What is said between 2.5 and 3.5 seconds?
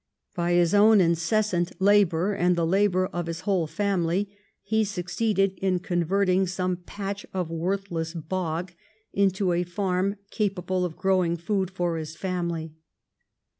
the labor of his